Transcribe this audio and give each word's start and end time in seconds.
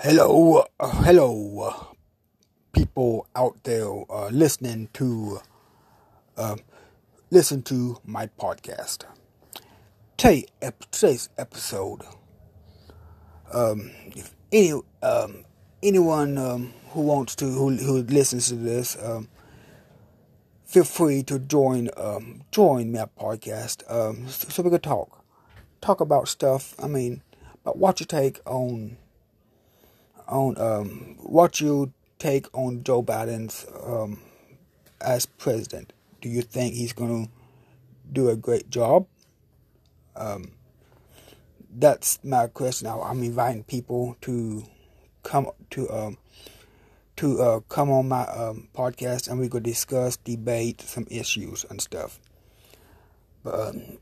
Hello, 0.00 0.62
uh, 0.78 0.90
hello, 1.04 1.60
uh, 1.60 1.84
people 2.72 3.26
out 3.34 3.64
there 3.64 3.88
uh, 4.10 4.28
listening 4.28 4.90
to 4.92 5.40
uh, 6.36 6.56
listen 7.30 7.62
to 7.62 7.96
my 8.04 8.26
podcast. 8.38 9.04
Today, 10.18 10.44
ep- 10.60 10.90
today's 10.90 11.30
episode. 11.38 12.02
Um, 13.50 13.90
if 14.08 14.34
any 14.52 14.74
um, 15.02 15.46
anyone 15.82 16.36
um, 16.36 16.74
who 16.90 17.00
wants 17.00 17.34
to 17.36 17.46
who, 17.46 17.74
who 17.76 18.02
listens 18.02 18.48
to 18.48 18.56
this, 18.56 19.02
um, 19.02 19.28
feel 20.66 20.84
free 20.84 21.22
to 21.22 21.38
join 21.38 21.88
um, 21.96 22.42
join 22.52 22.92
my 22.92 23.06
podcast 23.18 23.82
um, 23.90 24.28
so, 24.28 24.50
so 24.50 24.62
we 24.62 24.68
can 24.68 24.80
talk 24.80 25.24
talk 25.80 26.02
about 26.02 26.28
stuff. 26.28 26.74
I 26.78 26.86
mean, 26.86 27.22
about 27.62 27.78
what 27.78 27.98
you 27.98 28.04
take 28.04 28.40
on 28.44 28.98
on 30.28 30.58
um, 30.58 31.16
what 31.18 31.60
you 31.60 31.92
take 32.18 32.46
on 32.56 32.82
Joe 32.82 33.02
Biden's 33.02 33.66
um, 33.84 34.20
as 35.00 35.26
president. 35.26 35.92
Do 36.20 36.28
you 36.28 36.42
think 36.42 36.74
he's 36.74 36.92
going 36.92 37.26
to 37.26 37.32
do 38.12 38.30
a 38.30 38.36
great 38.36 38.70
job? 38.70 39.06
Um, 40.16 40.52
that's 41.70 42.18
my 42.24 42.46
question. 42.46 42.86
Now 42.86 43.02
I'm 43.02 43.22
inviting 43.22 43.64
people 43.64 44.16
to 44.22 44.64
come 45.22 45.50
to 45.70 45.90
um, 45.90 46.18
to 47.16 47.40
uh, 47.40 47.60
come 47.60 47.90
on 47.90 48.08
my 48.08 48.24
um, 48.26 48.68
podcast 48.74 49.28
and 49.28 49.40
we 49.40 49.48
could 49.48 49.62
discuss, 49.62 50.16
debate 50.18 50.80
some 50.82 51.06
issues 51.10 51.64
and 51.68 51.80
stuff. 51.80 52.20
But 53.42 53.68
um, 53.68 53.98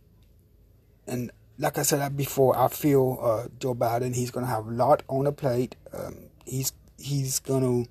and 1.06 1.30
like 1.58 1.78
I 1.78 1.82
said 1.82 2.16
before, 2.16 2.58
I 2.58 2.68
feel 2.68 3.18
uh, 3.22 3.48
Joe 3.58 3.74
Biden 3.74 4.14
he's 4.14 4.30
to 4.46 4.50
have 4.50 4.66
a 4.66 4.70
lot 4.70 5.02
on 5.08 5.24
the 5.24 5.32
plate. 5.32 5.77
Um, 5.92 6.16
he's 6.44 6.72
he's 6.98 7.41
to 7.62 7.86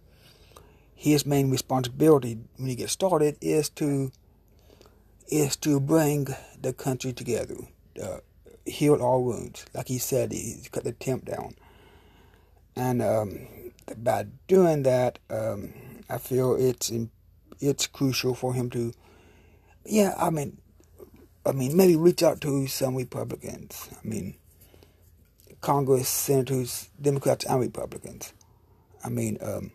his 0.96 1.26
main 1.26 1.52
responsibility 1.52 2.38
when 2.58 2.70
he 2.70 2.76
gets 2.76 2.94
started 2.94 3.38
is 3.42 3.70
to 3.70 4.12
is 5.28 5.56
to 5.58 5.80
bring 5.80 6.28
the 6.60 6.74
country 6.74 7.14
together, 7.14 7.56
uh, 8.02 8.18
heal 8.66 8.96
all 9.02 9.24
wounds. 9.24 9.66
Like 9.74 9.88
he 9.88 9.98
said, 9.98 10.32
he's 10.32 10.70
cut 10.70 10.84
the 10.84 10.92
temp 10.92 11.26
down, 11.26 11.56
and 12.76 13.02
um, 13.02 13.48
by 13.98 14.28
doing 14.48 14.84
that, 14.84 15.20
um, 15.30 15.74
I 16.10 16.18
feel 16.18 16.56
it's 16.56 16.92
it's 17.60 17.88
crucial 17.88 18.36
for 18.36 18.54
him 18.54 18.70
to. 18.72 18.94
Yeah, 19.86 20.14
I 20.18 20.30
mean, 20.30 20.60
I 21.46 21.52
mean, 21.52 21.76
maybe 21.76 21.96
reach 21.96 22.24
out 22.24 22.42
to 22.42 22.68
some 22.68 22.96
Republicans. 22.96 23.90
I 23.92 24.08
mean, 24.08 24.36
Congress, 25.62 26.08
senators, 26.08 26.90
Democrats, 27.02 27.46
and 27.46 27.60
Republicans. 27.60 28.34
I 29.04 29.10
mean, 29.10 29.38
um, 29.42 29.72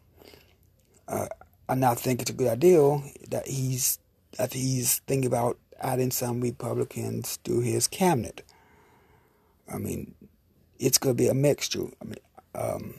uh, 1.06 1.28
I 1.68 1.74
now 1.74 1.94
think 1.94 2.22
it's 2.22 2.30
a 2.30 2.34
good 2.34 2.48
idea 2.48 3.00
that 3.28 3.46
he's 3.46 3.98
that 4.38 4.52
he's 4.52 4.98
thinking 5.00 5.26
about 5.26 5.58
adding 5.80 6.10
some 6.10 6.40
Republicans 6.40 7.38
to 7.44 7.60
his 7.60 7.86
cabinet. 7.86 8.42
I 9.72 9.78
mean, 9.78 10.14
it's 10.78 10.98
going 10.98 11.14
to 11.14 11.22
be 11.22 11.28
a 11.28 11.34
mixture. 11.34 11.86
I 12.00 12.04
mean, 12.04 12.18
um, 12.54 12.94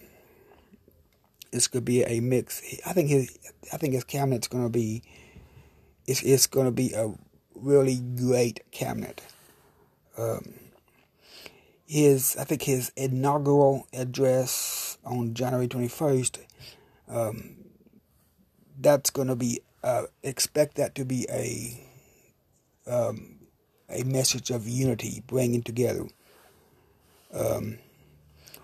it's 1.51 1.67
going 1.67 1.81
to 1.81 1.91
be 1.91 2.03
a 2.03 2.21
mix. 2.21 2.61
I 2.85 2.93
think 2.93 3.09
his 3.09 3.37
I 3.73 3.77
think 3.77 3.93
his 3.93 4.03
cabinet's 4.03 4.47
going 4.47 4.63
to 4.63 4.69
be 4.69 5.01
it's 6.05 6.21
it's 6.21 6.47
going 6.47 6.65
to 6.65 6.71
be 6.71 6.93
a 6.93 7.13
really 7.61 7.97
great 7.97 8.61
cabinet. 8.71 9.21
Um, 10.17 10.53
his, 11.85 12.35
I 12.37 12.43
think 12.43 12.63
his 12.63 12.91
inaugural 12.95 13.87
address 13.93 14.97
on 15.03 15.33
January 15.33 15.67
21st, 15.67 16.39
um, 17.09 17.55
that's 18.79 19.09
going 19.09 19.27
to 19.27 19.35
be, 19.35 19.61
uh, 19.83 20.03
expect 20.23 20.75
that 20.75 20.95
to 20.95 21.05
be 21.05 21.25
a, 21.31 21.87
um, 22.89 23.39
a 23.89 24.03
message 24.03 24.51
of 24.51 24.67
unity, 24.67 25.23
bringing 25.25 25.63
together. 25.63 26.07
Um, 27.33 27.79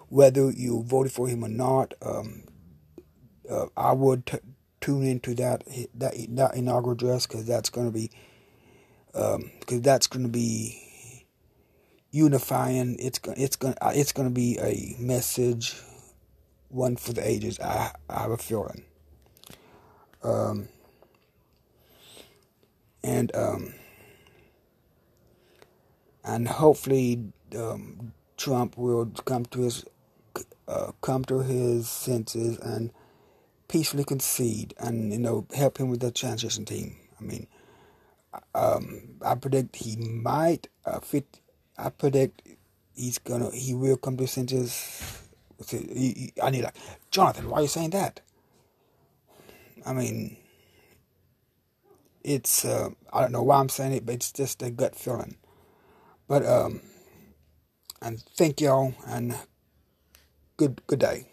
whether 0.10 0.52
you 0.52 0.84
voted 0.84 1.12
for 1.12 1.28
him 1.28 1.44
or 1.44 1.50
not, 1.50 1.94
um, 2.02 2.44
uh, 3.50 3.66
I 3.76 3.92
would 3.92 4.26
t- 4.26 4.38
tune 4.82 5.06
into 5.06 5.34
that 5.36 5.64
that, 5.96 6.14
that 6.30 6.56
inaugural 6.56 6.94
address 6.94 7.26
because 7.26 7.46
that's 7.46 7.70
going 7.70 7.88
to 7.88 7.92
be 7.92 8.12
because 9.16 9.78
um, 9.78 9.82
that's 9.82 10.08
going 10.08 10.24
to 10.24 10.32
be 10.32 11.26
unifying. 12.12 12.98
It's 13.00 13.20
it's 13.38 13.56
going 13.56 13.76
uh, 13.82 13.94
it's 13.96 14.12
going 14.12 14.28
to 14.28 14.34
be 14.34 14.58
a 14.60 14.96
message, 15.00 15.76
one 16.68 16.98
for 16.98 17.14
the 17.14 17.26
ages. 17.26 17.60
I 17.60 17.94
I 18.10 18.22
have 18.24 18.32
a 18.32 18.38
feeling. 18.38 18.84
Um, 20.22 20.68
and 23.04 23.34
um, 23.36 23.74
and 26.26 26.48
hopefully 26.48 27.24
um, 27.58 28.12
Trump 28.36 28.78
will 28.78 29.06
come 29.26 29.46
to 29.46 29.62
his 29.62 29.86
uh, 30.68 30.92
come 31.02 31.24
to 31.26 31.40
his 31.40 31.88
senses 31.88 32.58
and 32.60 32.92
peacefully 33.70 34.04
concede 34.04 34.74
and 34.78 35.14
you 35.14 35.20
know 35.20 35.48
help 35.56 35.78
him 35.78 35.90
with 35.90 36.02
the 36.02 36.12
transition 36.12 36.66
team. 36.66 36.98
I 37.20 37.24
mean, 37.24 37.48
um, 38.56 39.18
I 39.26 39.36
predict 39.36 39.78
he 39.78 39.98
might 39.98 40.70
uh, 40.86 41.02
fit. 41.02 41.42
I 41.78 41.90
predict 41.92 42.44
he's 42.96 43.20
gonna. 43.20 43.52
He 43.52 43.76
will 43.76 43.98
come 43.98 44.18
to 44.18 44.28
senses. 44.28 45.24
I 46.44 46.52
need 46.52 46.64
like 46.64 46.78
Jonathan. 47.12 47.50
Why 47.50 47.60
are 47.60 47.64
you 47.64 47.70
saying 47.70 47.92
that? 47.92 48.22
I 49.86 49.94
mean, 49.94 50.38
it's. 52.24 52.66
Uh, 52.66 52.92
I 53.14 53.22
don't 53.22 53.34
know 53.34 53.44
why 53.44 53.60
I'm 53.60 53.70
saying 53.70 53.94
it, 53.94 54.06
but 54.06 54.16
it's 54.16 54.32
just 54.32 54.64
a 54.64 54.72
gut 54.72 54.96
feeling. 54.96 55.38
But 56.28 56.46
um, 56.46 56.82
and 58.02 58.24
thank 58.36 58.62
y'all 58.62 58.96
and 59.08 59.36
good 60.58 60.82
good 60.88 61.00
day. 61.00 61.28